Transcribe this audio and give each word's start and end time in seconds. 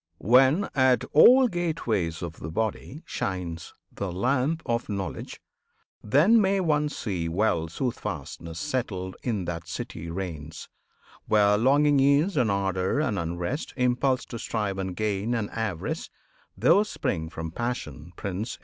When 0.17 0.67
at 0.73 1.03
all 1.13 1.47
gateways 1.47 2.23
of 2.23 2.39
the 2.39 2.49
Body 2.49 3.03
shines 3.05 3.75
The 3.91 4.11
Lamp 4.11 4.63
of 4.65 4.89
Knowledge, 4.89 5.39
then 6.03 6.41
may 6.41 6.59
one 6.59 6.89
see 6.89 7.29
well 7.29 7.67
Soothfastness 7.67 8.57
settled 8.57 9.15
in 9.21 9.45
that 9.45 9.67
city 9.67 10.09
reigns; 10.09 10.67
Where 11.27 11.55
longing 11.55 11.99
is, 11.99 12.35
and 12.35 12.49
ardour, 12.49 12.99
and 12.99 13.19
unrest, 13.19 13.75
Impulse 13.77 14.25
to 14.25 14.39
strive 14.39 14.79
and 14.79 14.95
gain, 14.95 15.35
and 15.35 15.51
avarice, 15.51 16.09
Those 16.57 16.89
spring 16.89 17.29
from 17.29 17.51
Passion 17.51 18.11
Prince! 18.15 18.57